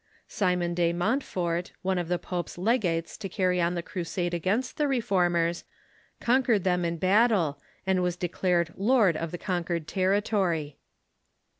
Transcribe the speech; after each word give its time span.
Simon 0.27 0.73
de 0.73 0.93
Montfort, 0.93 1.73
one 1.83 1.99
of 1.99 2.07
the 2.07 2.17
pope's 2.17 2.57
legates 2.57 3.15
to 3.19 3.29
carry 3.29 3.61
on 3.61 3.75
the 3.75 3.83
crusade 3.83 4.33
against 4.33 4.77
the 4.77 4.87
reformers, 4.87 5.63
conquered 6.19 6.63
them 6.63 6.83
in 6.83 6.97
bat 6.97 7.29
tle, 7.29 7.61
and 7.85 8.01
was 8.01 8.15
declared 8.17 8.73
lord 8.75 9.15
of 9.15 9.29
the 9.29 9.37
conquered 9.37 9.87
territory. 9.87 10.79